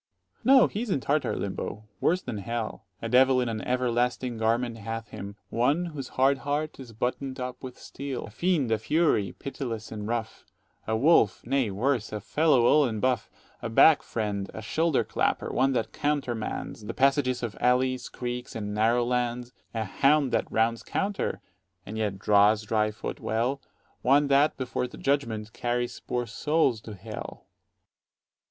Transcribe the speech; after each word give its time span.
Dro. 0.41 0.41
S. 0.41 0.45
No, 0.61 0.65
he's 0.67 0.89
in 0.89 0.99
Tartar 0.99 1.35
limbo, 1.35 1.87
worse 1.99 2.23
than 2.23 2.39
hell. 2.39 2.87
A 3.03 3.07
devil 3.07 3.39
in 3.39 3.47
an 3.49 3.61
everlasting 3.61 4.35
garment 4.39 4.79
hath 4.79 5.09
him; 5.09 5.35
One 5.51 5.85
whose 5.93 6.07
hard 6.17 6.39
heart 6.39 6.79
is 6.79 6.91
button'd 6.91 7.39
up 7.39 7.61
with 7.63 7.77
steel; 7.77 8.25
A 8.25 8.29
fiend, 8.31 8.71
a 8.71 8.79
fury, 8.79 9.31
pitiless 9.33 9.91
and 9.91 10.07
rough; 10.07 10.43
35 10.87 10.87
A 10.89 10.97
wolf, 10.97 11.45
nay, 11.45 11.69
worse; 11.69 12.11
a 12.11 12.19
fellow 12.19 12.65
all 12.65 12.85
in 12.87 12.99
buff; 12.99 13.29
A 13.61 13.69
back 13.69 14.01
friend, 14.01 14.49
a 14.55 14.61
shoulder 14.63 15.03
clapper, 15.03 15.51
one 15.53 15.73
that 15.73 15.93
countermands 15.93 16.87
The 16.87 16.95
passages 16.95 17.43
of 17.43 17.55
alleys, 17.61 18.09
creeks, 18.09 18.55
and 18.55 18.73
narrow 18.73 19.05
lands; 19.05 19.53
A 19.75 19.83
hound 19.83 20.31
that 20.31 20.51
runs 20.51 20.81
counter, 20.81 21.41
and 21.85 21.95
yet 21.95 22.17
draws 22.17 22.63
dry 22.63 22.89
foot 22.89 23.19
well; 23.19 23.61
One 24.01 24.29
that, 24.29 24.57
before 24.57 24.87
the 24.87 24.97
Judgment, 24.97 25.53
carries 25.53 25.99
poor 25.99 26.25
souls 26.25 26.81
to 26.81 26.95
hell. 26.95 27.45